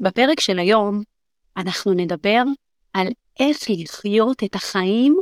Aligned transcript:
בפרק 0.00 0.40
של 0.40 0.58
היום 0.58 1.02
אנחנו 1.56 1.92
נדבר 1.92 2.42
על 2.92 3.06
איך 3.40 3.58
לחיות 3.68 4.44
את 4.44 4.54
החיים 4.54 5.16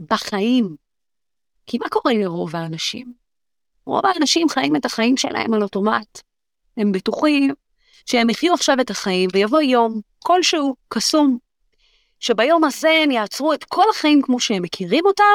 בחיים. 0.00 0.76
כי 1.66 1.78
מה 1.78 1.88
קורה 1.88 2.14
לרוב 2.14 2.56
האנשים? 2.56 3.12
רוב 3.86 4.06
האנשים 4.06 4.48
חיים 4.48 4.76
את 4.76 4.84
החיים 4.84 5.16
שלהם 5.16 5.54
על 5.54 5.62
אוטומט. 5.62 6.20
הם 6.76 6.92
בטוחים 6.92 7.54
שהם 8.06 8.30
יחיו 8.30 8.54
עכשיו 8.54 8.76
את 8.80 8.90
החיים 8.90 9.30
ויבוא 9.32 9.60
יום 9.60 10.00
כלשהו, 10.18 10.76
קסום, 10.88 11.38
שביום 12.20 12.64
הזה 12.64 12.90
הם 13.04 13.10
יעצרו 13.10 13.52
את 13.52 13.64
כל 13.64 13.84
החיים 13.90 14.22
כמו 14.22 14.40
שהם 14.40 14.62
מכירים 14.62 15.06
אותם, 15.06 15.34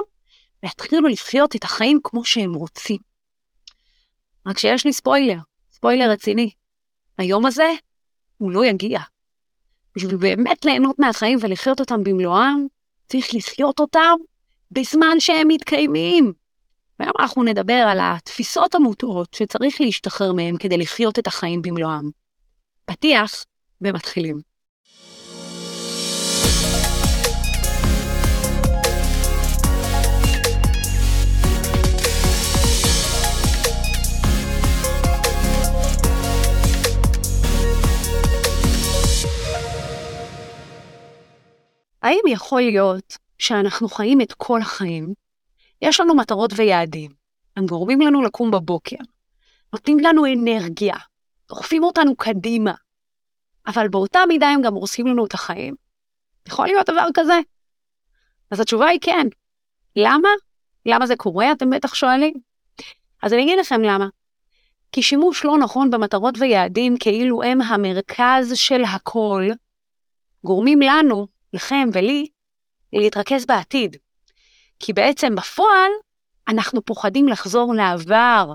ויתחילו 0.64 1.08
לחיות 1.08 1.56
את 1.56 1.64
החיים 1.64 2.00
כמו 2.04 2.26
שהם 2.26 2.54
רוצים. 2.54 2.98
רק 4.46 4.58
שיש 4.58 4.86
לי 4.86 4.94
ספוילר, 4.94 5.38
ספוילר 5.72 6.12
רציני. 6.12 6.52
היום 7.18 7.46
הזה, 7.46 7.72
הוא 8.40 8.52
לא 8.52 8.66
יגיע. 8.66 9.00
בשביל 9.96 10.16
באמת 10.16 10.66
ליהנות 10.66 11.00
מהחיים 11.00 11.38
ולחיות 11.42 11.80
אותם 11.80 12.04
במלואם, 12.04 12.68
צריך 13.08 13.28
לחיות 13.34 13.80
אותם 13.80 14.16
בזמן 14.72 15.20
שהם 15.20 15.48
מתקיימים. 15.48 16.34
והיום 17.00 17.14
אנחנו 17.20 17.44
נדבר 17.44 17.74
על 17.74 17.98
התפיסות 18.02 18.76
המוטעות 18.76 19.34
שצריך 19.34 19.82
להשתחרר 19.82 20.34
מהן 20.34 20.58
כדי 20.58 20.78
לחיות 20.78 21.20
את 21.20 21.28
החיים 21.28 21.62
במלואם. 21.62 22.10
פתיח 22.86 23.46
ומתחילים. 23.82 24.49
האם 42.10 42.22
יכול 42.28 42.62
להיות 42.62 43.18
שאנחנו 43.38 43.90
חיים 43.90 44.22
את 44.22 44.34
כל 44.34 44.62
החיים, 44.62 45.14
יש 45.82 46.00
לנו 46.00 46.16
מטרות 46.16 46.54
ויעדים, 46.56 47.12
הם 47.56 47.66
גורמים 47.66 48.02
לנו 48.02 48.24
לקום 48.24 48.52
בבוקר, 48.52 48.96
נותנים 49.74 50.00
לנו 50.00 50.26
אנרגיה, 50.26 50.96
דוחפים 51.50 51.84
אותנו 51.84 52.16
קדימה, 52.16 52.74
אבל 53.68 53.88
באותה 53.88 54.20
מידה 54.28 54.48
הם 54.48 54.62
גם 54.62 54.74
הורסים 54.74 55.08
לנו 55.08 55.26
את 55.26 55.34
החיים? 55.34 55.76
יכול 56.48 56.66
להיות 56.68 56.90
דבר 56.90 57.08
כזה? 57.14 57.40
אז 58.52 58.60
התשובה 58.60 58.88
היא 58.88 59.00
כן. 59.02 59.28
למה? 59.96 60.30
למה 60.86 61.08
זה 61.08 61.16
קורה, 61.16 61.52
אתם 61.52 61.70
בטח 61.70 61.94
שואלים? 61.94 62.34
אז 63.24 63.34
אני 63.34 63.44
אגיד 63.44 63.60
לכם 63.60 63.82
למה. 63.82 64.08
כי 64.92 65.02
שימוש 65.02 65.46
לא 65.46 65.58
נכון 65.58 65.90
במטרות 65.90 66.36
ויעדים 66.40 66.98
כאילו 67.00 67.44
הם 67.44 67.62
המרכז 67.62 68.52
של 68.56 68.84
הכל, 68.84 69.44
גורמים 70.44 70.80
לנו, 70.82 71.39
לכם 71.54 71.90
ולי, 71.94 72.28
להתרכז 72.94 73.46
בעתיד. 73.46 73.98
כי 74.80 74.94
בעצם 74.94 75.36
בפועל 75.36 75.92
אנחנו 76.48 76.86
פוחדים 76.86 77.28
לחזור 77.28 77.74
לעבר. 77.74 78.54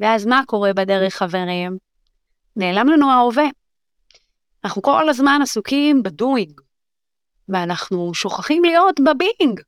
ואז 0.00 0.26
מה 0.26 0.42
קורה 0.46 0.72
בדרך, 0.72 1.14
חברים? 1.14 1.78
נעלם 2.56 2.88
לנו 2.88 3.10
ההווה. 3.10 3.46
אנחנו 4.64 4.82
כל 4.82 5.08
הזמן 5.08 5.40
עסוקים 5.42 6.02
בדוינג, 6.02 6.60
ואנחנו 7.48 8.14
שוכחים 8.14 8.64
להיות 8.64 9.00
בבינג. 9.00 9.60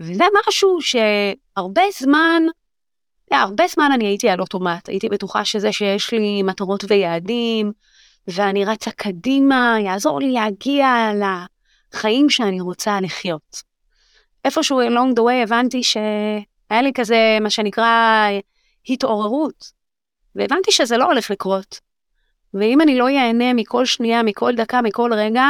וזה 0.00 0.24
משהו 0.48 0.78
שהרבה 0.80 1.82
זמן, 1.98 2.42
הרבה 3.30 3.64
זמן 3.68 3.90
אני 3.94 4.06
הייתי 4.06 4.28
על 4.28 4.40
אוטומט, 4.40 4.88
הייתי 4.88 5.08
בטוחה 5.08 5.44
שזה 5.44 5.72
שיש 5.72 6.12
לי 6.12 6.42
מטרות 6.42 6.84
ויעדים, 6.88 7.72
ואני 8.28 8.64
רצה 8.64 8.90
קדימה, 8.90 9.76
יעזור 9.84 10.20
לי 10.20 10.32
להגיע 10.32 11.10
לחיים 11.94 12.30
שאני 12.30 12.60
רוצה 12.60 13.00
לחיות. 13.00 13.62
איפשהו 14.44 14.80
along 14.80 15.14
the 15.16 15.20
way 15.20 15.42
הבנתי 15.42 15.82
שהיה 15.82 16.82
לי 16.82 16.92
כזה, 16.94 17.38
מה 17.40 17.50
שנקרא, 17.50 18.28
התעוררות, 18.88 19.72
והבנתי 20.34 20.72
שזה 20.72 20.96
לא 20.96 21.04
הולך 21.04 21.30
לקרות. 21.30 21.80
ואם 22.54 22.80
אני 22.80 22.98
לא 22.98 23.08
ייהנה 23.10 23.54
מכל 23.54 23.86
שנייה, 23.86 24.22
מכל 24.22 24.54
דקה, 24.56 24.82
מכל 24.82 25.10
רגע, 25.14 25.46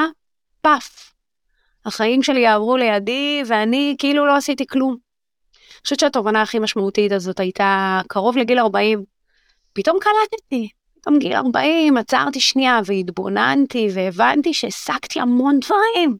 פאף. 0.60 1.12
החיים 1.86 2.22
שלי 2.22 2.40
יעברו 2.40 2.76
לידי 2.76 3.42
ואני 3.46 3.96
כאילו 3.98 4.26
לא 4.26 4.36
עשיתי 4.36 4.66
כלום. 4.66 4.96
אני 5.52 5.82
חושבת 5.82 6.00
שהתובנה 6.00 6.42
הכי 6.42 6.58
משמעותית 6.58 7.12
הזאת 7.12 7.40
הייתה 7.40 8.00
קרוב 8.08 8.36
לגיל 8.36 8.58
40. 8.58 9.04
פתאום 9.72 9.98
קלטתי, 10.00 10.68
פתאום 11.00 11.18
גיל 11.18 11.32
40, 11.32 11.96
עצרתי 11.96 12.40
שנייה 12.40 12.80
והתבוננתי 12.84 13.88
והבנתי 13.94 14.54
שהעסקתי 14.54 15.20
המון 15.20 15.60
דברים. 15.60 16.16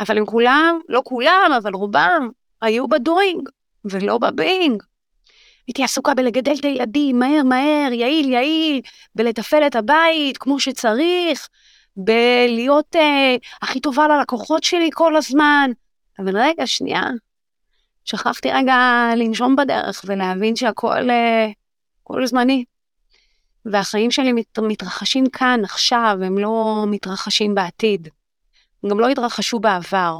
אבל 0.00 0.18
הם 0.18 0.26
כולם, 0.26 0.80
לא 0.88 1.02
כולם, 1.04 1.50
אבל 1.62 1.74
רובם, 1.74 2.28
היו 2.62 2.88
בדוינג 2.88 3.48
ולא 3.84 4.18
בבינג. 4.18 4.82
הייתי 5.66 5.84
עסוקה 5.84 6.14
בלגדל 6.14 6.54
את 6.60 6.64
הילדים 6.64 7.18
מהר 7.18 7.42
מהר, 7.44 7.92
יעיל 7.92 8.32
יעיל, 8.32 8.80
בלתפעל 9.14 9.66
את 9.66 9.76
הבית 9.76 10.38
כמו 10.38 10.60
שצריך, 10.60 11.48
בלהיות 11.96 12.96
אה, 12.96 13.36
הכי 13.62 13.80
טובה 13.80 14.08
ללקוחות 14.08 14.64
שלי 14.64 14.90
כל 14.92 15.16
הזמן. 15.16 15.70
אבל 16.18 16.36
רגע, 16.36 16.66
שנייה, 16.66 17.02
שכחתי 18.04 18.52
רגע 18.52 19.10
לנשום 19.16 19.56
בדרך 19.56 20.04
ולהבין 20.06 20.56
שהכל 20.56 21.10
אה, 21.10 21.48
כל 22.02 22.26
זמני. 22.26 22.64
והחיים 23.64 24.10
שלי 24.10 24.32
מת, 24.32 24.58
מתרחשים 24.58 25.26
כאן, 25.26 25.60
עכשיו, 25.64 26.18
הם 26.22 26.38
לא 26.38 26.84
מתרחשים 26.86 27.54
בעתיד. 27.54 28.08
הם 28.82 28.90
גם 28.90 29.00
לא 29.00 29.08
התרחשו 29.08 29.58
בעבר. 29.58 30.18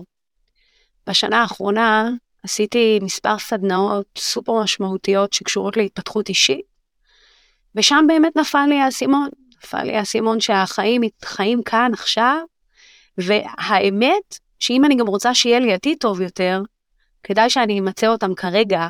בשנה 1.06 1.40
האחרונה 1.42 2.10
עשיתי 2.42 2.98
מספר 3.02 3.38
סדנאות 3.38 4.06
סופר 4.18 4.62
משמעותיות 4.62 5.32
שקשורות 5.32 5.76
להתפתחות 5.76 6.28
אישית, 6.28 6.64
ושם 7.74 8.04
באמת 8.08 8.36
נפל 8.36 8.66
לי 8.68 8.80
האסימון. 8.80 9.28
נפל 9.64 9.82
לי 9.82 9.96
האסימון 9.96 10.40
שהחיים 10.40 11.02
חיים 11.24 11.62
כאן 11.62 11.90
עכשיו, 11.92 12.38
והאמת 13.18 14.38
שאם 14.60 14.84
אני 14.84 14.96
גם 14.96 15.06
רוצה 15.06 15.34
שיהיה 15.34 15.60
לי 15.60 15.72
עתיד 15.72 15.98
טוב 16.00 16.20
יותר, 16.20 16.62
כדאי 17.22 17.50
שאני 17.50 17.78
אמצא 17.78 18.06
אותם 18.06 18.34
כרגע, 18.34 18.88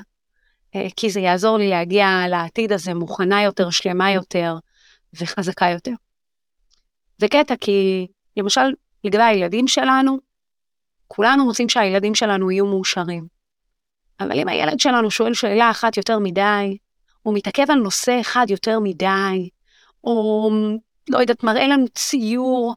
כי 0.96 1.10
זה 1.10 1.20
יעזור 1.20 1.58
לי 1.58 1.70
להגיע 1.70 2.08
לעתיד 2.28 2.72
הזה 2.72 2.94
מוכנה 2.94 3.42
יותר, 3.42 3.70
שלמה 3.70 4.10
יותר 4.10 4.56
וחזקה 5.20 5.66
יותר. 5.66 5.92
זה 7.18 7.28
קטע 7.28 7.54
כי 7.60 8.06
למשל 8.36 8.72
לגבי 9.04 9.22
הילדים 9.22 9.68
שלנו, 9.68 10.18
כולנו 11.08 11.44
רוצים 11.44 11.68
שהילדים 11.68 12.14
שלנו 12.14 12.50
יהיו 12.50 12.66
מאושרים. 12.66 13.26
אבל 14.20 14.32
אם 14.32 14.48
הילד 14.48 14.80
שלנו 14.80 15.10
שואל 15.10 15.34
שאלה 15.34 15.70
אחת 15.70 15.96
יותר 15.96 16.18
מדי, 16.18 16.76
או 17.26 17.32
מתעכב 17.32 17.70
על 17.70 17.78
נושא 17.78 18.20
אחד 18.20 18.46
יותר 18.48 18.78
מדי, 18.80 19.48
או 20.04 20.50
לא 21.08 21.18
יודעת, 21.18 21.44
מראה 21.44 21.68
לנו 21.68 21.88
ציור 21.94 22.74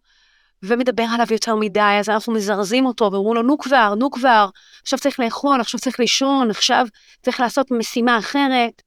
ומדבר 0.64 1.06
עליו 1.14 1.28
יותר 1.32 1.56
מדי, 1.56 1.98
אז 2.00 2.10
אנחנו 2.10 2.34
מזרזים 2.34 2.86
אותו 2.86 3.10
ואומרים 3.12 3.36
לו, 3.36 3.42
נו 3.42 3.58
כבר, 3.58 3.94
נו 3.98 4.12
כבר, 4.12 4.50
עכשיו 4.82 5.00
צריך 5.00 5.20
לאכול, 5.20 5.62
עכשיו 5.62 5.80
צריך 5.80 6.00
לישון, 6.00 6.50
עכשיו 6.50 6.86
צריך 7.22 7.40
לעשות 7.40 7.72
משימה 7.72 8.18
אחרת. 8.18 8.82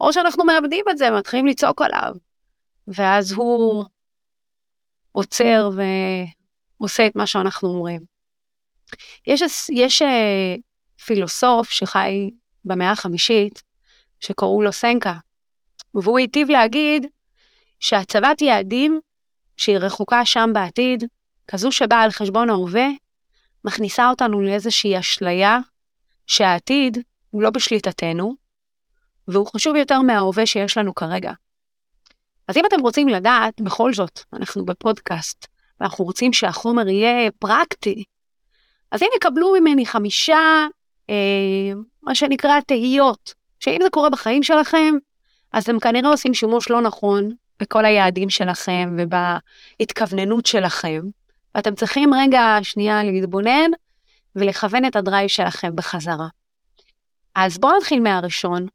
או 0.00 0.12
שאנחנו 0.12 0.44
מאבדים 0.44 0.84
את 0.90 0.98
זה, 0.98 1.10
מתחילים 1.10 1.46
לצעוק 1.46 1.82
עליו. 1.82 2.14
ואז 2.88 3.32
הוא 3.32 3.84
עוצר 5.12 5.70
ועושה 6.80 7.06
את 7.06 7.16
מה 7.16 7.26
שאנחנו 7.26 7.68
אומרים. 7.68 8.00
יש, 9.26 9.42
יש 9.70 10.02
אה, 10.02 10.54
פילוסוף 11.06 11.70
שחי 11.70 12.30
במאה 12.64 12.90
החמישית, 12.90 13.62
שקראו 14.20 14.62
לו 14.62 14.72
סנקה, 14.72 15.14
והוא 15.94 16.18
היטיב 16.18 16.50
להגיד 16.50 17.06
שהצבת 17.80 18.42
יעדים 18.42 19.00
שהיא 19.58 19.78
רחוקה 19.78 20.24
שם 20.24 20.50
בעתיד, 20.54 21.04
כזו 21.48 21.72
שבאה 21.72 22.02
על 22.02 22.10
חשבון 22.10 22.50
ההווה, 22.50 22.86
מכניסה 23.64 24.10
אותנו 24.10 24.40
לאיזושהי 24.40 24.98
אשליה 24.98 25.58
שהעתיד 26.26 26.98
הוא 27.30 27.42
לא 27.42 27.50
בשליטתנו, 27.50 28.34
והוא 29.28 29.46
חשוב 29.54 29.76
יותר 29.76 30.02
מההווה 30.02 30.46
שיש 30.46 30.78
לנו 30.78 30.94
כרגע. 30.94 31.32
אז 32.48 32.56
אם 32.56 32.66
אתם 32.66 32.80
רוצים 32.80 33.08
לדעת, 33.08 33.60
בכל 33.60 33.94
זאת, 33.94 34.20
אנחנו 34.32 34.64
בפודקאסט, 34.64 35.46
ואנחנו 35.80 36.04
רוצים 36.04 36.32
שהחומר 36.32 36.88
יהיה 36.88 37.30
פרקטי, 37.38 38.04
אז 38.90 39.02
אם 39.02 39.08
יקבלו 39.16 39.52
ממני 39.60 39.86
חמישה, 39.86 40.66
אה, 41.10 41.72
מה 42.02 42.14
שנקרא 42.14 42.60
תהיות, 42.60 43.34
שאם 43.60 43.78
זה 43.82 43.90
קורה 43.90 44.10
בחיים 44.10 44.42
שלכם, 44.42 44.94
אז 45.52 45.62
אתם 45.62 45.80
כנראה 45.80 46.10
עושים 46.10 46.34
שימוש 46.34 46.70
לא 46.70 46.80
נכון 46.80 47.30
בכל 47.60 47.84
היעדים 47.84 48.30
שלכם 48.30 48.96
ובהתכווננות 48.98 50.46
שלכם, 50.46 51.00
ואתם 51.54 51.74
צריכים 51.74 52.14
רגע 52.14 52.58
שנייה 52.62 53.04
להתבונן 53.04 53.70
ולכוון 54.36 54.84
את 54.84 54.96
הדרייב 54.96 55.28
שלכם 55.28 55.76
בחזרה. 55.76 56.28
אז 57.34 57.58
בואו 57.58 57.76
נתחיל 57.76 58.00
מהראשון. 58.00 58.66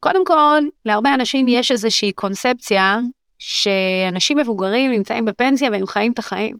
קודם 0.00 0.24
כל, 0.26 0.62
להרבה 0.84 1.14
אנשים 1.14 1.48
יש 1.48 1.70
איזושהי 1.70 2.12
קונספציה 2.12 2.98
שאנשים 3.38 4.38
מבוגרים 4.38 4.90
נמצאים 4.90 5.24
בפנסיה 5.24 5.70
והם 5.70 5.86
חיים 5.86 6.12
את 6.12 6.18
החיים. 6.18 6.56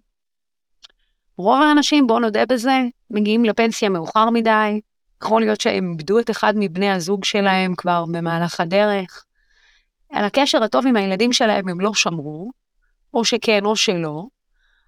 רוב 1.36 1.62
האנשים, 1.62 2.06
בואו 2.06 2.18
נודה 2.18 2.46
בזה, 2.46 2.80
מגיעים 3.10 3.44
לפנסיה 3.44 3.88
מאוחר 3.88 4.30
מדי, 4.30 4.80
יכול 5.22 5.40
להיות 5.40 5.60
שהם 5.60 5.90
איבדו 5.92 6.18
את 6.18 6.30
אחד 6.30 6.52
מבני 6.56 6.90
הזוג 6.90 7.24
שלהם 7.24 7.74
כבר 7.74 8.04
במהלך 8.12 8.60
הדרך. 8.60 9.24
על 10.12 10.24
הקשר 10.24 10.62
הטוב 10.62 10.86
עם 10.86 10.96
הילדים 10.96 11.32
שלהם 11.32 11.68
הם 11.68 11.80
לא 11.80 11.94
שמרו, 11.94 12.50
או 13.14 13.24
שכן 13.24 13.64
או 13.64 13.76
שלא, 13.76 14.24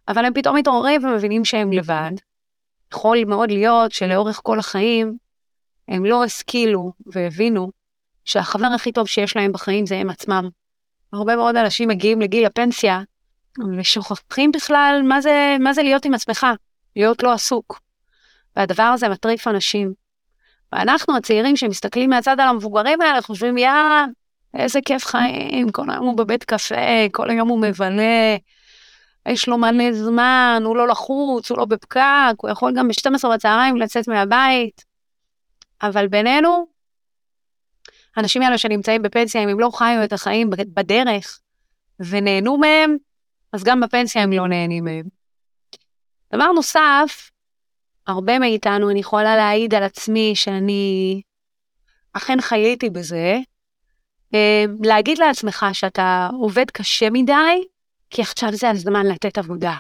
אבל 0.09 0.25
הם 0.25 0.35
פתאום 0.35 0.57
מתעוררים 0.57 1.05
ומבינים 1.05 1.45
שהם 1.45 1.73
לבד. 1.73 2.13
יכול 2.93 3.25
מאוד 3.27 3.51
להיות 3.51 3.93
שלאורך 3.93 4.41
כל 4.43 4.59
החיים 4.59 5.17
הם 5.89 6.05
לא 6.05 6.25
השכילו 6.25 6.93
והבינו 7.07 7.71
שהחבר 8.25 8.67
הכי 8.67 8.93
טוב 8.93 9.09
שיש 9.09 9.37
להם 9.37 9.53
בחיים 9.53 9.87
זה 9.87 9.97
הם 9.97 10.11
עצמם. 10.11 10.49
הרבה 11.13 11.37
מאוד 11.37 11.57
אנשים 11.57 11.89
מגיעים 11.89 12.21
לגיל 12.21 12.47
הפנסיה 12.47 13.01
ושוכחים 13.79 14.53
בכלל 14.53 15.01
מה 15.05 15.21
זה, 15.21 15.57
מה 15.61 15.73
זה 15.73 15.83
להיות 15.83 16.05
עם 16.05 16.15
עצמך, 16.15 16.47
להיות 16.97 17.23
לא 17.23 17.33
עסוק. 17.33 17.81
והדבר 18.57 18.83
הזה 18.83 19.09
מטריף 19.09 19.49
אנשים. 19.49 19.93
ואנחנו 20.73 21.17
הצעירים 21.17 21.57
שמסתכלים 21.57 22.11
מהצד 22.11 22.41
על 22.41 22.49
המבוגרים 22.49 23.01
האלה 23.01 23.23
חושבים 23.23 23.59
יאה, 23.59 24.05
איזה 24.57 24.81
כיף 24.85 25.07
חיים, 25.07 25.71
כל 25.73 25.91
היום 25.91 26.07
הוא 26.07 26.17
בבית 26.17 26.45
קפה, 26.45 27.09
כל 27.13 27.31
היום 27.31 27.49
הוא 27.49 27.61
מבלה, 27.61 28.37
יש 29.29 29.49
לו 29.49 29.59
מלא 29.59 29.93
זמן, 29.93 30.63
הוא 30.65 30.77
לא 30.77 30.89
לחוץ, 30.89 31.51
הוא 31.51 31.59
לא 31.59 31.65
בפקק, 31.65 32.35
הוא 32.37 32.51
יכול 32.51 32.73
גם 32.77 32.89
ב-12 32.89 33.29
בצהריים 33.35 33.77
לצאת 33.77 34.09
מהבית. 34.09 34.85
אבל 35.83 36.09
בינינו, 36.09 36.67
האנשים 38.17 38.43
האלה 38.43 38.59
שנמצאים 38.59 39.03
בפנסיה, 39.03 39.43
אם 39.43 39.49
הם 39.49 39.61
לא 39.61 39.71
חיו 39.75 40.05
את 40.05 40.13
החיים 40.13 40.51
בדרך 40.51 41.41
ונהנו 42.01 42.59
מהם, 42.59 42.97
אז 43.53 43.65
גם 43.65 43.81
בפנסיה 43.81 44.23
הם 44.23 44.33
לא 44.33 44.49
נהנים 44.49 44.85
מהם. 44.85 45.05
דבר 46.35 46.53
נוסף, 46.53 47.31
הרבה 48.07 48.39
מאיתנו, 48.39 48.91
אני 48.91 49.01
יכולה 49.01 49.37
להעיד 49.37 49.75
על 49.75 49.83
עצמי 49.83 50.33
שאני 50.35 51.23
אכן 52.13 52.41
חייתי 52.41 52.91
בזה, 52.91 53.39
להגיד 54.85 55.19
לעצמך 55.19 55.67
שאתה 55.73 56.29
עובד 56.41 56.71
קשה 56.71 57.11
מדי, 57.11 57.65
כי 58.11 58.23
עכשיו 58.23 58.53
זה 58.53 58.71
הזמן 58.71 59.07
לתת 59.07 59.39
עבודה. 59.39 59.75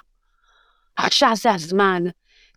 עכשיו 0.96 1.30
זה 1.34 1.50
הזמן. 1.50 2.02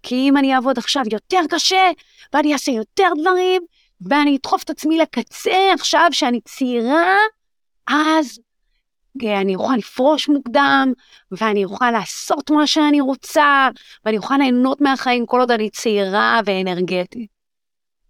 כי 0.03 0.15
אם 0.15 0.37
אני 0.37 0.55
אעבוד 0.55 0.77
עכשיו 0.77 1.03
יותר 1.11 1.39
קשה, 1.49 1.91
ואני 2.33 2.53
אעשה 2.53 2.71
יותר 2.71 3.09
דברים, 3.21 3.61
ואני 4.01 4.37
אדחוף 4.37 4.63
את 4.63 4.69
עצמי 4.69 4.97
לקצה 4.97 5.73
עכשיו 5.73 6.07
שאני 6.11 6.41
צעירה, 6.41 7.15
אז 7.87 8.39
אני 9.23 9.55
אוכל 9.55 9.75
לפרוש 9.75 10.29
מוקדם, 10.29 10.93
ואני 11.31 11.65
אוכל 11.65 11.91
לעשות 11.91 12.49
מה 12.49 12.67
שאני 12.67 13.01
רוצה, 13.01 13.69
ואני 14.05 14.17
אוכל 14.17 14.37
ליהנות 14.37 14.81
מהחיים 14.81 15.25
כל 15.25 15.39
עוד 15.39 15.51
אני 15.51 15.69
צעירה 15.69 16.39
ואנרגטית. 16.45 17.29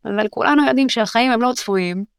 אבל 0.06 0.28
כולנו 0.28 0.68
יודעים 0.68 0.90
שהחיים 0.90 1.32
הם 1.32 1.42
לא 1.42 1.52
צפויים, 1.56 2.17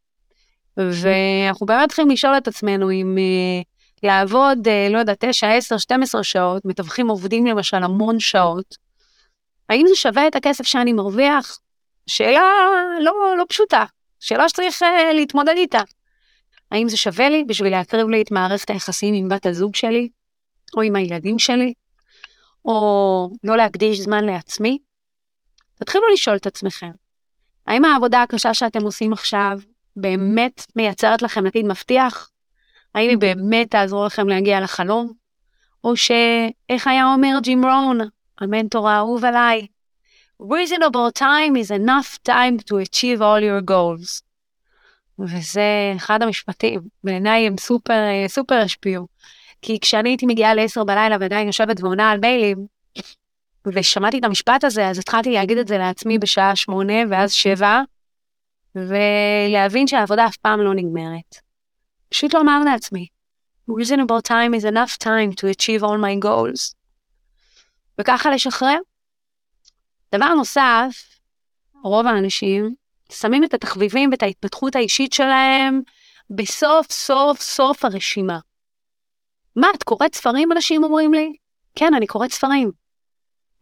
ואנחנו 0.79 1.67
באמת 1.67 1.89
צריכים 1.89 2.11
לשאול 2.11 2.37
את 2.37 2.49
עצמנו 2.49 2.91
אם 2.91 3.17
uh, 3.19 3.65
לעבוד, 4.03 4.59
uh, 4.69 4.93
לא 4.93 4.99
יודע, 4.99 5.13
9, 5.19 5.49
10, 5.49 5.79
12 5.79 6.25
שעות, 6.25 6.65
מתווכים 6.65 7.09
עובדים 7.09 7.47
למשל 7.47 7.77
המון 7.77 8.21
שעות, 8.21 8.77
האם 9.69 9.87
זה 9.89 9.95
שווה 9.95 10.27
את 10.27 10.37
הכסף 10.37 10.67
שאני 10.67 10.93
מרוויח? 10.93 11.59
שאלה 12.07 12.43
לא, 13.01 13.35
לא 13.39 13.45
פשוטה, 13.49 13.85
שאלה 14.21 14.49
שצריך 14.49 14.83
uh, 14.83 15.15
להתמודד 15.15 15.55
איתה. 15.57 15.83
האם 16.71 16.89
זה 16.89 16.97
שווה 16.97 17.29
לי 17.29 17.45
בשביל 17.45 17.71
להקריב 17.71 18.09
לי 18.09 18.23
את 18.23 18.31
מערכת 18.31 18.71
היחסים 18.71 19.15
עם 19.15 19.29
בת 19.29 19.47
הזוג 19.47 19.75
שלי, 19.75 20.09
או 20.77 20.83
עם 20.83 20.97
הילדים 20.97 21.39
שלי, 21.39 21.73
או 22.65 23.31
לא 23.45 23.57
להקדיש 23.57 24.01
זמן 24.01 24.25
לעצמי? 24.25 24.79
תתחילו 25.75 26.05
לשאול 26.13 26.37
את 26.37 26.47
עצמכם, 26.47 26.91
האם 27.67 27.85
העבודה 27.85 28.23
הקשה 28.23 28.55
שאתם 28.55 28.83
עושים 28.83 29.13
עכשיו 29.13 29.59
באמת 30.01 30.67
מייצרת 30.77 31.23
לכם 31.23 31.47
עתיד 31.47 31.67
מבטיח? 31.67 32.31
האם 32.95 33.09
היא 33.09 33.19
באמת 33.19 33.71
תעזור 33.71 34.07
לכם 34.07 34.29
להגיע 34.29 34.61
לחלום? 34.61 35.13
או 35.85 35.97
שאיך 35.97 36.87
היה 36.87 37.13
אומר 37.13 37.39
ג'ים 37.43 37.65
רון, 37.65 37.99
המנטור 38.41 38.89
האהוב 38.89 39.25
עליי, 39.25 39.67
reasonable 40.43 41.19
time 41.19 41.57
is 41.57 41.71
enough 41.71 42.19
time 42.29 42.59
to 42.59 42.75
achieve 42.75 43.21
all 43.21 43.43
your 43.43 43.71
goals. 43.71 44.23
וזה 45.19 45.93
אחד 45.97 46.23
המשפטים, 46.23 46.81
בעיניי 47.05 47.47
הם 47.47 47.55
סופר, 47.61 48.03
סופר 48.27 48.55
השפיעו. 48.55 49.07
כי 49.63 49.81
כשאני 49.81 50.09
הייתי 50.09 50.27
מגיעה 50.27 50.55
ל-10 50.55 50.85
בלילה 50.85 51.17
ועדיין 51.21 51.47
יושבת 51.47 51.81
ועונה 51.81 52.11
על 52.11 52.21
מיילים, 52.21 52.67
ושמעתי 53.67 54.19
את 54.19 54.25
המשפט 54.25 54.65
הזה, 54.65 54.89
אז 54.89 54.99
התחלתי 54.99 55.31
להגיד 55.31 55.59
את 55.59 55.69
זה 55.69 55.79
לעצמי 55.79 56.19
בשעה 56.19 56.57
8 56.57 56.93
ואז 57.11 57.33
7, 57.33 57.83
ולהבין 58.89 59.87
שהעבודה 59.87 60.27
אף 60.27 60.37
פעם 60.37 60.61
לא 60.61 60.75
נגמרת. 60.75 61.35
פשוט 62.09 62.35
לומר 62.35 62.61
לעצמי, 62.65 63.07
reasonable 63.71 64.29
time 64.29 64.61
is 64.61 64.65
enough 64.65 64.97
time 65.05 65.35
to 65.35 65.45
achieve 65.57 65.83
all 65.83 65.99
my 66.03 66.25
goals. 66.25 66.75
וככה 68.01 68.31
לשחרר. 68.31 68.79
דבר 70.15 70.35
נוסף, 70.35 71.19
רוב 71.85 72.07
האנשים 72.07 72.75
שמים 73.13 73.45
את 73.45 73.55
התחביבים 73.55 74.11
ואת 74.11 74.23
ההתפתחות 74.23 74.77
האישית 74.77 75.13
שלהם 75.13 75.83
בסוף 76.31 76.93
סוף 76.93 77.41
סוף 77.41 77.85
הרשימה. 77.85 78.39
מה, 79.57 79.69
את 79.75 79.83
קוראת 79.83 80.15
ספרים, 80.15 80.53
אנשים 80.53 80.85
אומרים 80.85 81.15
לי? 81.15 81.33
כן, 81.75 81.95
אני 81.95 82.07
קוראת 82.07 82.33
ספרים. 82.33 82.71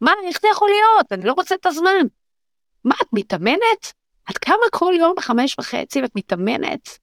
מה, 0.01 0.11
איך 0.27 0.41
זה 0.41 0.47
יכול 0.51 0.69
להיות? 0.69 1.11
אני 1.11 1.25
לא 1.25 1.33
רוצה 1.33 1.55
את 1.55 1.65
הזמן. 1.65 2.05
מה, 2.83 2.95
את 3.01 3.07
מתאמנת? 3.13 3.93
את 4.31 4.37
קמה 4.37 4.55
כל 4.71 4.93
יום 4.99 5.13
בחמש 5.17 5.55
וחצי 5.59 6.01
ואת 6.01 6.11
מתאמנת? 6.15 6.97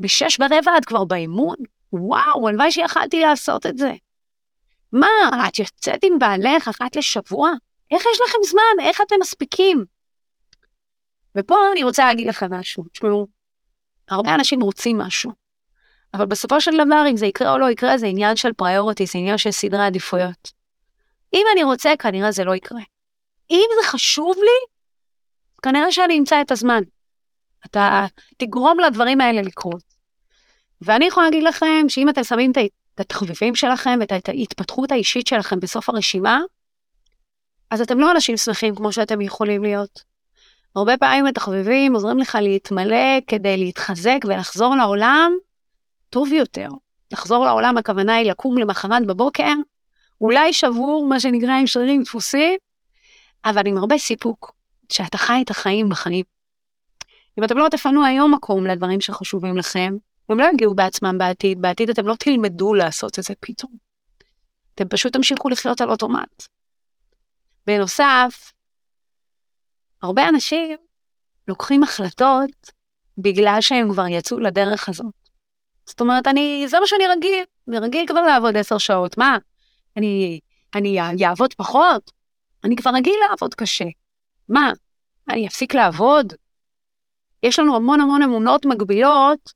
בשש 0.00 0.40
ורבע 0.40 0.78
את 0.78 0.84
כבר 0.84 1.04
באימון? 1.04 1.56
וואו, 1.92 2.48
הלוואי 2.48 2.72
שיכלתי 2.72 3.20
לעשות 3.20 3.66
את 3.66 3.78
זה. 3.78 3.92
מה, 4.92 5.06
את 5.48 5.58
יוצאת 5.58 6.04
עם 6.04 6.18
בעלך 6.18 6.68
אחת 6.68 6.96
לשבוע? 6.96 7.50
איך 7.90 8.02
יש 8.14 8.20
לכם 8.28 8.38
זמן? 8.50 8.84
איך 8.88 9.00
אתם 9.06 9.16
מספיקים? 9.20 9.84
ופה 11.36 11.56
אני 11.72 11.84
רוצה 11.84 12.06
להגיד 12.06 12.26
לכם 12.26 12.54
משהו. 12.54 12.84
תשמעו, 12.92 13.26
הרבה 14.08 14.34
אנשים 14.34 14.60
רוצים 14.60 14.98
משהו, 14.98 15.32
אבל 16.14 16.26
בסופו 16.26 16.60
של 16.60 16.70
דבר, 16.74 17.04
אם 17.10 17.16
זה 17.16 17.26
יקרה 17.26 17.52
או 17.52 17.58
לא 17.58 17.70
יקרה, 17.70 17.98
זה 17.98 18.06
עניין 18.06 18.36
של 18.36 18.52
פריוריטי, 18.52 19.06
זה 19.06 19.18
עניין 19.18 19.38
של 19.38 19.50
סדרי 19.50 19.86
עדיפויות. 19.86 20.52
אם 21.34 21.46
אני 21.52 21.64
רוצה, 21.64 21.92
כנראה 21.98 22.32
זה 22.32 22.44
לא 22.44 22.54
יקרה. 22.54 22.80
אם 23.50 23.66
זה 23.80 23.88
חשוב 23.88 24.36
לי, 24.36 24.77
כנראה 25.62 25.92
שאני 25.92 26.18
אמצא 26.18 26.40
את 26.40 26.50
הזמן. 26.50 26.82
אתה 27.66 28.06
תגרום 28.36 28.80
לדברים 28.80 29.20
האלה 29.20 29.42
לקרות. 29.42 29.82
ואני 30.80 31.04
יכולה 31.04 31.26
להגיד 31.26 31.42
לכם 31.42 31.88
שאם 31.88 32.08
אתם 32.08 32.24
שמים 32.24 32.50
את 32.50 33.00
התחביבים 33.00 33.54
שלכם 33.54 33.98
ואת 34.00 34.28
ההתפתחות 34.28 34.92
האישית 34.92 35.26
שלכם 35.26 35.60
בסוף 35.60 35.88
הרשימה, 35.88 36.40
אז 37.70 37.80
אתם 37.80 37.98
לא 37.98 38.10
אנשים 38.10 38.36
שמחים 38.36 38.74
כמו 38.74 38.92
שאתם 38.92 39.20
יכולים 39.20 39.62
להיות. 39.62 40.02
הרבה 40.76 40.96
פעמים 40.96 41.26
התחביבים 41.26 41.94
עוזרים 41.94 42.18
לך 42.18 42.38
להתמלא 42.42 43.20
כדי 43.26 43.56
להתחזק 43.56 44.18
ולחזור 44.24 44.76
לעולם 44.76 45.32
טוב 46.10 46.32
יותר. 46.32 46.68
לחזור 47.12 47.44
לעולם 47.44 47.78
הכוונה 47.78 48.14
היא 48.14 48.30
לקום 48.30 48.58
למחרת 48.58 49.06
בבוקר, 49.06 49.52
אולי 50.20 50.52
שבור, 50.52 51.06
מה 51.06 51.20
שנקרא 51.20 51.52
עם 51.52 51.66
שרירים 51.66 52.02
דפוסים, 52.02 52.56
אבל 53.44 53.66
עם 53.66 53.76
הרבה 53.76 53.98
סיפוק, 53.98 54.52
שאתה 54.92 55.18
חי 55.18 55.42
את 55.44 55.50
החיים 55.50 55.88
בחיים. 55.88 56.24
אם 57.38 57.44
אתם 57.44 57.58
לא 57.58 57.68
תפנו 57.70 58.04
היום 58.04 58.34
מקום 58.34 58.66
לדברים 58.66 59.00
שחשובים 59.00 59.56
לכם, 59.56 59.96
הם 60.28 60.40
לא 60.40 60.46
יגיעו 60.54 60.74
בעצמם 60.74 61.18
בעתיד, 61.18 61.62
בעתיד 61.62 61.90
אתם 61.90 62.06
לא 62.06 62.14
תלמדו 62.14 62.74
לעשות 62.74 63.18
את 63.18 63.24
זה 63.24 63.34
פתאום. 63.40 63.72
אתם 64.74 64.88
פשוט 64.88 65.12
תמשיכו 65.12 65.48
לחיות 65.48 65.80
על 65.80 65.90
אוטומט. 65.90 66.46
בנוסף, 67.66 68.52
הרבה 70.02 70.28
אנשים 70.28 70.76
לוקחים 71.48 71.82
החלטות 71.82 72.70
בגלל 73.18 73.58
שהם 73.60 73.92
כבר 73.92 74.06
יצאו 74.06 74.40
לדרך 74.40 74.88
הזאת. 74.88 75.14
זאת 75.86 76.00
אומרת, 76.00 76.26
אני, 76.26 76.64
זה 76.68 76.80
מה 76.80 76.86
שאני 76.86 77.06
רגיל, 77.06 77.44
אני 77.68 77.78
רגיל 77.78 78.06
כבר 78.06 78.20
לעבוד 78.20 78.56
עשר 78.56 78.78
שעות, 78.78 79.18
מה? 79.18 79.38
אני, 79.96 80.40
אני 80.74 81.26
אעבוד 81.26 81.54
פחות? 81.54 82.12
אני 82.64 82.76
כבר 82.76 82.90
רגיל 82.94 83.14
לעבוד 83.30 83.54
קשה. 83.54 83.84
מה, 84.48 84.72
אני 85.28 85.46
אפסיק 85.46 85.74
לעבוד? 85.74 86.32
יש 87.42 87.58
לנו 87.58 87.76
המון 87.76 88.00
המון 88.00 88.22
אמונות 88.22 88.66
מגבילות 88.66 89.52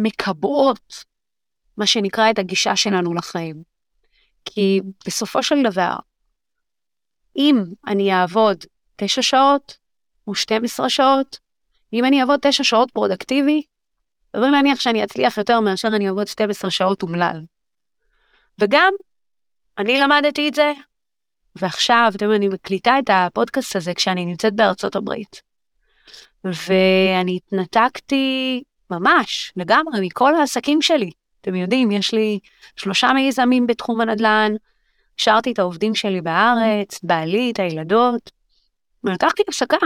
שמקבעות 0.00 1.04
מה 1.76 1.86
שנקרא 1.86 2.30
את 2.30 2.38
הגישה 2.38 2.76
שלנו 2.76 3.14
לחיים. 3.14 3.62
כי 4.44 4.80
בסופו 5.06 5.42
של 5.42 5.62
דבר, 5.62 5.96
אם 7.36 7.64
אני 7.86 8.12
אעבוד 8.12 8.64
9 8.96 9.22
שעות 9.22 9.78
או 10.26 10.34
12 10.34 10.90
שעות, 10.90 11.38
אם 11.92 12.04
אני 12.04 12.20
אעבוד 12.20 12.40
9 12.42 12.64
שעות 12.64 12.90
פרודקטיבי, 12.90 13.62
סביר 14.36 14.50
להניח 14.50 14.80
שאני 14.80 15.04
אצליח 15.04 15.38
יותר 15.38 15.60
מאשר 15.60 15.88
אני 15.88 16.08
אעבוד 16.08 16.28
12 16.28 16.70
שעות 16.70 17.02
אומלל. 17.02 17.44
וגם, 18.58 18.92
אני 19.78 20.00
למדתי 20.00 20.48
את 20.48 20.54
זה, 20.54 20.72
ועכשיו, 21.58 22.12
אתם 22.16 22.24
יודעים, 22.24 22.42
אני 22.42 22.54
מקליטה 22.54 22.98
את 22.98 23.10
הפודקאסט 23.12 23.76
הזה 23.76 23.94
כשאני 23.94 24.24
נמצאת 24.26 24.54
בארצות 24.54 24.96
הברית. 24.96 25.42
ואני 26.44 27.36
התנתקתי 27.36 28.62
ממש, 28.90 29.52
לגמרי, 29.56 30.06
מכל 30.06 30.34
העסקים 30.34 30.82
שלי. 30.82 31.10
אתם 31.40 31.54
יודעים, 31.54 31.90
יש 31.90 32.14
לי 32.14 32.38
שלושה 32.76 33.12
מיזמים 33.12 33.66
בתחום 33.66 34.00
הנדל"ן, 34.00 34.52
השארתי 35.18 35.52
את 35.52 35.58
העובדים 35.58 35.94
שלי 35.94 36.20
בארץ, 36.20 37.00
בעלי, 37.02 37.50
את 37.50 37.58
הילדות, 37.58 38.30
ולקחתי 39.04 39.42
הפסקה. 39.48 39.76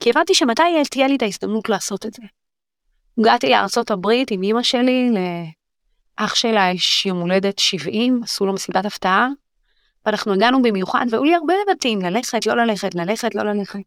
כי 0.00 0.10
הבנתי 0.10 0.34
שמתי 0.34 0.62
תהיה 0.90 1.08
לי 1.08 1.16
את 1.16 1.22
ההזדמנות 1.22 1.68
לעשות 1.68 2.06
את 2.06 2.14
זה. 2.14 2.22
הגעתי 3.18 3.48
לארצות 3.48 3.90
הברית 3.90 4.30
עם 4.30 4.42
אמא 4.42 4.62
שלי, 4.62 5.10
לאח 6.18 6.34
שלה 6.34 6.70
יש 6.74 7.06
יום 7.06 7.20
הולדת 7.20 7.58
70, 7.58 8.20
עשו 8.22 8.46
לו 8.46 8.52
מסיבת 8.52 8.84
הפתעה, 8.84 9.28
ואנחנו 10.06 10.32
הגענו 10.32 10.62
במיוחד, 10.62 11.06
והיו 11.10 11.24
לי 11.24 11.34
הרבה 11.34 11.54
לבטים, 11.62 12.02
ללכת, 12.02 12.46
לא 12.46 12.54
ללכת, 12.54 12.94
ללכת, 12.94 13.34
לא 13.34 13.42
ללכת. 13.42 13.80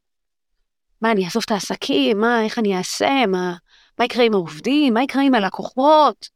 מה, 1.01 1.11
אני 1.11 1.25
אאסוף 1.25 1.45
את 1.45 1.51
העסקים? 1.51 2.19
מה, 2.19 2.43
איך 2.43 2.59
אני 2.59 2.77
אעשה? 2.77 3.25
מה, 3.27 3.55
מה 3.99 4.05
יקרה 4.05 4.23
עם 4.23 4.33
העובדים? 4.33 4.93
מה 4.93 5.03
יקרה 5.03 5.23
עם 5.23 5.35
הלקוחות? 5.35 6.29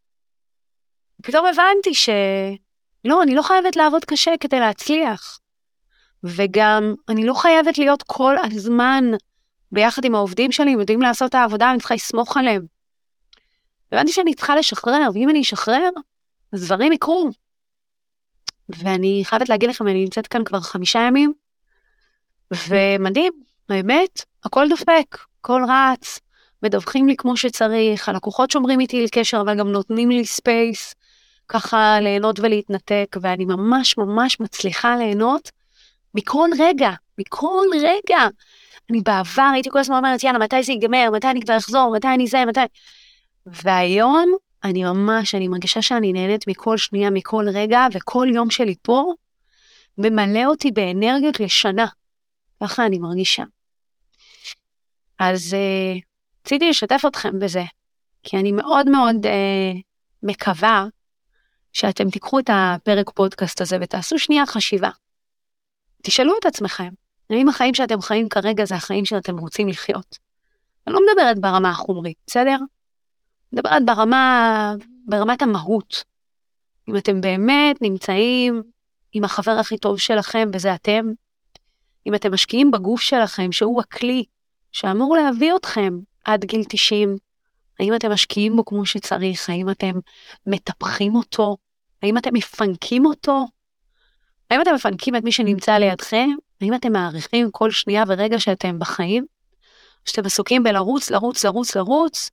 פתאום 1.23 1.45
הבנתי 1.45 1.93
שלא, 1.93 3.23
אני 3.23 3.35
לא 3.35 3.41
חייבת 3.41 3.75
לעבוד 3.75 4.05
קשה 4.05 4.31
כדי 4.39 4.59
להצליח. 4.59 5.39
וגם, 6.23 6.95
אני 7.09 7.25
לא 7.25 7.33
חייבת 7.33 7.77
להיות 7.77 8.03
כל 8.03 8.35
הזמן 8.43 9.03
ביחד 9.71 10.05
עם 10.05 10.15
העובדים 10.15 10.51
שלי, 10.51 10.73
הם 10.73 10.79
יודעים 10.79 11.01
לעשות 11.01 11.29
את 11.29 11.35
העבודה, 11.35 11.71
אני 11.71 11.79
צריכה 11.79 11.95
לסמוך 11.95 12.37
עליהם. 12.37 12.65
הבנתי 13.91 14.11
שאני 14.11 14.35
צריכה 14.35 14.55
לשחרר, 14.55 15.09
ואם 15.13 15.29
אני 15.29 15.41
אשחרר, 15.41 15.89
אז 16.53 16.65
דברים 16.65 16.93
יקרו. 16.93 17.29
ואני 18.77 19.21
חייבת 19.25 19.49
להגיד 19.49 19.69
לכם, 19.69 19.87
אני 19.87 20.03
נמצאת 20.03 20.27
כאן 20.27 20.43
כבר 20.43 20.59
חמישה 20.59 20.99
ימים, 20.99 21.33
ומדהים, 22.67 23.33
האמת, 23.69 24.25
הכל 24.43 24.69
דופק, 24.69 25.17
הכל 25.39 25.61
רץ, 25.69 26.19
מדווחים 26.63 27.07
לי 27.07 27.15
כמו 27.15 27.37
שצריך, 27.37 28.09
הלקוחות 28.09 28.51
שומרים 28.51 28.79
איתי 28.79 29.03
לקשר, 29.03 29.41
אבל 29.41 29.59
גם 29.59 29.71
נותנים 29.71 30.09
לי 30.09 30.25
space, 30.25 30.95
ככה 31.47 31.99
ליהנות 32.01 32.39
ולהתנתק, 32.39 33.17
ואני 33.21 33.45
ממש 33.45 33.97
ממש 33.97 34.39
מצליחה 34.39 34.95
ליהנות 34.95 35.51
מכל 36.15 36.49
רגע, 36.59 36.91
מכל 37.17 37.65
רגע. 37.75 38.27
אני 38.89 39.01
בעבר 39.01 39.49
הייתי 39.53 39.69
כל 39.69 39.79
הזמן 39.79 39.97
אומרת, 39.97 40.23
יאללה, 40.23 40.39
מתי 40.39 40.63
זה 40.63 40.71
ייגמר, 40.71 41.09
מתי 41.13 41.27
אני 41.27 41.41
כבר 41.41 41.57
אחזור, 41.57 41.93
מתי 41.95 42.07
אני 42.07 42.27
זה, 42.27 42.45
מתי... 42.45 42.59
והיום 43.45 44.35
אני 44.63 44.83
ממש, 44.83 45.35
אני 45.35 45.47
מרגישה 45.47 45.81
שאני 45.81 46.13
נהנית 46.13 46.47
מכל 46.47 46.77
שנייה, 46.77 47.09
מכל 47.09 47.45
רגע, 47.53 47.87
וכל 47.93 48.27
יום 48.33 48.49
שלי 48.49 48.75
פה 48.81 49.13
ממלא 49.97 50.45
אותי 50.45 50.71
באנרגיות 50.71 51.39
לשנה. 51.39 51.85
ככה 52.63 52.85
אני 52.85 52.99
מרגישה. 52.99 53.43
אז 55.19 55.53
uh, 55.53 56.01
רציתי 56.45 56.69
לשתף 56.69 57.01
אתכם 57.07 57.39
בזה, 57.39 57.63
כי 58.23 58.37
אני 58.37 58.51
מאוד 58.51 58.89
מאוד 58.89 59.15
uh, 59.25 59.29
מקווה 60.23 60.85
שאתם 61.73 62.09
תיקחו 62.09 62.39
את 62.39 62.49
הפרק 62.53 63.09
פודקאסט 63.09 63.61
הזה 63.61 63.77
ותעשו 63.81 64.19
שנייה 64.19 64.45
חשיבה. 64.45 64.89
תשאלו 66.03 66.33
את 66.39 66.45
עצמכם, 66.45 66.89
האם 67.29 67.49
החיים 67.49 67.73
שאתם 67.73 68.01
חיים 68.01 68.29
כרגע 68.29 68.65
זה 68.65 68.75
החיים 68.75 69.05
שאתם 69.05 69.37
רוצים 69.37 69.67
לחיות? 69.67 70.17
אני 70.87 70.95
לא 70.95 71.01
מדברת 71.09 71.39
ברמה 71.39 71.69
החומרית, 71.69 72.17
בסדר? 72.27 72.57
מדברת 73.53 73.85
ברמה, 73.85 74.75
ברמת 75.05 75.41
המהות. 75.41 76.03
אם 76.89 76.97
אתם 76.97 77.21
באמת 77.21 77.81
נמצאים 77.81 78.63
עם 79.13 79.23
החבר 79.23 79.51
הכי 79.51 79.77
טוב 79.77 79.99
שלכם, 79.99 80.49
וזה 80.53 80.73
אתם, 80.73 81.05
אם 82.07 82.15
אתם 82.15 82.33
משקיעים 82.33 82.71
בגוף 82.71 83.01
שלכם, 83.01 83.51
שהוא 83.51 83.81
הכלי 83.81 84.23
שאמור 84.71 85.15
להביא 85.15 85.55
אתכם 85.55 85.99
עד 86.25 86.45
גיל 86.45 86.63
90, 86.69 87.15
האם 87.79 87.95
אתם 87.95 88.11
משקיעים 88.11 88.55
בו 88.55 88.65
כמו 88.65 88.85
שצריך? 88.85 89.49
האם 89.49 89.69
אתם 89.69 89.91
מטפחים 90.47 91.15
אותו? 91.15 91.57
האם 92.03 92.17
אתם 92.17 92.33
מפנקים 92.33 93.05
אותו? 93.05 93.45
האם 94.51 94.61
אתם 94.61 94.75
מפנקים 94.75 95.15
את 95.15 95.23
מי 95.23 95.31
שנמצא 95.31 95.77
לידכם? 95.77 96.29
האם 96.61 96.73
אתם 96.73 96.91
מעריכים 96.91 97.51
כל 97.51 97.71
שנייה 97.71 98.03
ורגע 98.07 98.39
שאתם 98.39 98.79
בחיים? 98.79 99.25
שאתם 100.05 100.25
עסוקים 100.25 100.63
בלרוץ, 100.63 101.09
לרוץ, 101.09 101.45
לרוץ, 101.45 101.75
לרוץ, 101.75 102.29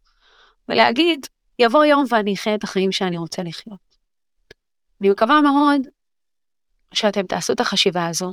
ולהגיד, 0.69 1.27
יבוא 1.59 1.85
יום 1.85 2.05
ואני 2.09 2.35
אחיה 2.35 2.55
את 2.55 2.65
החיים 2.65 2.93
שאני 2.93 3.19
רוצה 3.19 3.43
לחיות. 3.43 3.97
אני 5.01 5.11
מקווה 5.11 5.41
מאוד 5.41 5.81
שאתם 6.95 7.27
תעשו 7.27 7.53
את 7.53 7.61
החשיבה 7.61 8.07
הזו, 8.07 8.33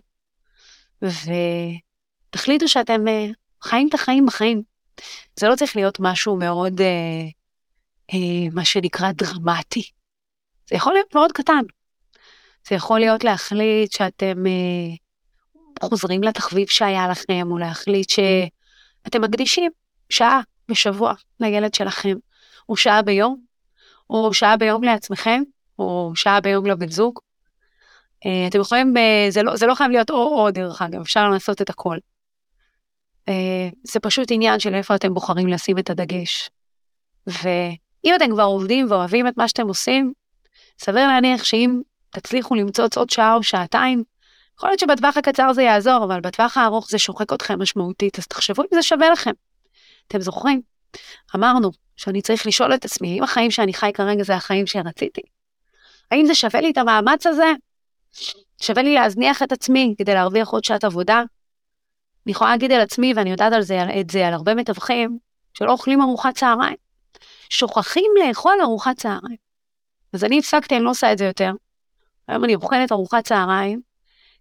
ותחליטו 1.01 2.67
שאתם 2.67 3.07
אה, 3.07 3.25
חיים 3.61 3.87
את 3.89 3.93
החיים 3.93 4.25
בחיים. 4.25 4.61
זה 5.35 5.47
לא 5.47 5.55
צריך 5.55 5.75
להיות 5.75 5.97
משהו 5.99 6.35
מאוד, 6.35 6.81
אה, 6.81 7.25
אה, 8.13 8.49
מה 8.53 8.65
שנקרא, 8.65 9.11
דרמטי. 9.11 9.89
זה 10.69 10.75
יכול 10.75 10.93
להיות 10.93 11.15
מאוד 11.15 11.31
קטן. 11.31 11.61
זה 12.67 12.75
יכול 12.75 12.99
להיות 12.99 13.23
להחליט 13.23 13.91
שאתם 13.91 14.45
אה, 14.47 15.87
חוזרים 15.89 16.23
לתחביב 16.23 16.67
שהיה 16.67 17.07
לכם, 17.07 17.51
או 17.51 17.57
להחליט 17.57 18.09
שאתם 18.09 19.21
מקדישים 19.21 19.71
שעה 20.09 20.41
בשבוע 20.69 21.13
לילד 21.39 21.73
שלכם, 21.73 22.15
או 22.69 22.77
שעה 22.77 23.01
ביום, 23.01 23.41
או 24.09 24.33
שעה 24.33 24.57
ביום 24.57 24.83
לעצמכם, 24.83 25.41
או 25.79 26.11
שעה 26.15 26.41
ביום 26.41 26.65
לבן 26.65 26.89
זוג. 26.89 27.19
Uh, 28.25 28.27
אתם 28.49 28.59
יכולים, 28.59 28.93
uh, 28.97 28.99
זה, 29.31 29.43
לא, 29.43 29.55
זה 29.55 29.65
לא 29.65 29.75
חייב 29.75 29.91
להיות 29.91 30.09
או-או 30.09 30.51
דרך 30.51 30.81
אגב, 30.81 31.01
אפשר 31.01 31.29
לעשות 31.29 31.61
את 31.61 31.69
הכל. 31.69 31.97
Uh, 33.29 33.31
זה 33.83 33.99
פשוט 33.99 34.31
עניין 34.31 34.59
של 34.59 34.75
איפה 34.75 34.95
אתם 34.95 35.13
בוחרים 35.13 35.47
לשים 35.47 35.77
את 35.77 35.89
הדגש. 35.89 36.49
ואם 37.27 38.13
אתם 38.15 38.31
כבר 38.31 38.43
עובדים 38.43 38.91
ואוהבים 38.91 39.27
את 39.27 39.37
מה 39.37 39.47
שאתם 39.47 39.67
עושים, 39.67 40.13
סביר 40.79 41.07
להניח 41.07 41.43
שאם 41.43 41.81
תצליחו 42.09 42.55
למצוא 42.55 42.85
עוד 42.95 43.09
שעה 43.09 43.35
או 43.35 43.43
שעתיים, 43.43 44.03
יכול 44.57 44.69
להיות 44.69 44.79
שבטווח 44.79 45.17
הקצר 45.17 45.53
זה 45.53 45.63
יעזור, 45.63 46.03
אבל 46.03 46.19
בטווח 46.21 46.57
הארוך 46.57 46.89
זה 46.89 46.97
שוחק 46.97 47.33
אתכם 47.33 47.61
משמעותית, 47.61 48.19
אז 48.19 48.27
תחשבו 48.27 48.61
אם 48.61 48.67
זה 48.71 48.81
שווה 48.81 49.09
לכם. 49.09 49.31
אתם 50.07 50.21
זוכרים? 50.21 50.61
אמרנו 51.35 51.71
שאני 51.95 52.21
צריך 52.21 52.47
לשאול 52.47 52.73
את 52.73 52.85
עצמי, 52.85 53.13
האם 53.13 53.23
החיים 53.23 53.51
שאני 53.51 53.73
חי 53.73 53.91
כרגע 53.93 54.23
זה 54.23 54.35
החיים 54.35 54.67
שרציתי? 54.67 55.21
האם 56.11 56.25
זה 56.25 56.35
שווה 56.35 56.61
לי 56.61 56.71
את 56.71 56.77
המאמץ 56.77 57.27
הזה? 57.27 57.51
שווה 58.61 58.83
לי 58.83 58.93
להזניח 58.93 59.43
את 59.43 59.51
עצמי 59.51 59.95
כדי 59.97 60.13
להרוויח 60.13 60.49
עוד 60.49 60.63
שעת 60.63 60.83
עבודה? 60.83 61.23
אני 62.25 62.31
יכולה 62.31 62.49
להגיד 62.49 62.71
על 62.71 62.81
עצמי, 62.81 63.13
ואני 63.15 63.29
יודעת 63.29 63.53
על 63.53 63.61
זה, 63.61 63.79
את 63.99 64.09
זה 64.09 64.27
על 64.27 64.33
הרבה 64.33 64.55
מתווכים, 64.55 65.17
שלא 65.53 65.71
אוכלים 65.71 66.01
ארוחת 66.01 66.35
צהריים. 66.35 66.75
שוכחים 67.49 68.11
לאכול 68.19 68.53
ארוחת 68.61 68.97
צהריים. 68.97 69.37
אז 70.13 70.23
אני 70.23 70.39
הפסקתי, 70.39 70.75
אני 70.75 70.83
לא 70.83 70.89
עושה 70.89 71.11
את 71.11 71.17
זה 71.17 71.25
יותר. 71.25 71.51
היום 72.27 72.43
אני 72.43 72.55
אוכלת 72.55 72.91
ארוחת 72.91 73.23
צהריים, 73.23 73.81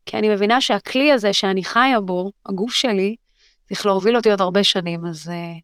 כי 0.07 0.19
אני 0.19 0.29
מבינה 0.29 0.61
שהכלי 0.61 1.13
הזה 1.13 1.33
שאני 1.33 1.65
חיה 1.65 2.01
בו, 2.01 2.31
הגוף 2.47 2.73
שלי, 2.73 3.17
צריך 3.69 3.87
להוביל 3.87 4.17
אותי 4.17 4.31
עוד 4.31 4.41
הרבה 4.41 4.65
שנים, 4.65 5.07
אז 5.07 5.29
uh, 5.29 5.61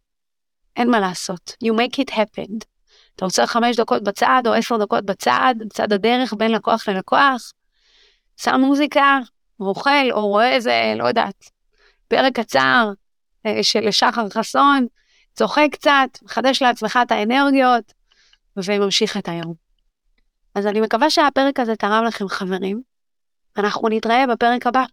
אין 0.76 0.90
מה 0.90 1.00
לעשות. 1.00 1.56
You 1.64 1.68
make 1.68 1.96
it 1.96 2.12
happen. 2.12 2.64
אתה 3.16 3.24
רוצה 3.24 3.46
חמש 3.46 3.76
דקות 3.76 4.04
בצד 4.04 4.42
או 4.46 4.52
עשר 4.52 4.76
דקות 4.76 5.04
בצד, 5.04 5.54
בצד 5.58 5.92
הדרך 5.92 6.34
בין 6.38 6.52
לקוח 6.52 6.88
ללקוח, 6.88 7.52
שם 8.36 8.60
מוזיקה, 8.60 9.18
או 9.60 9.66
אוכל, 9.66 10.10
או 10.12 10.28
רואה 10.28 10.52
איזה, 10.52 10.92
לא 10.96 11.08
יודעת, 11.08 11.50
פרק 12.08 12.40
קצר 12.40 12.90
uh, 13.46 13.50
של 13.62 13.90
שחר 13.90 14.28
חסון, 14.28 14.86
צוחק 15.34 15.68
קצת, 15.72 16.08
מחדש 16.22 16.62
לעצמך 16.62 16.98
את 17.02 17.12
האנרגיות, 17.12 17.92
וממשיך 18.56 19.16
את 19.16 19.28
היום. 19.28 19.54
אז 20.54 20.66
אני 20.66 20.80
מקווה 20.80 21.10
שהפרק 21.10 21.60
הזה 21.60 21.76
תרם 21.76 22.04
לכם 22.04 22.28
חברים. 22.28 22.82
אנחנו 23.56 23.88
נתראה 23.88 24.26
בפרק 24.26 24.66
הבא. 24.66 24.84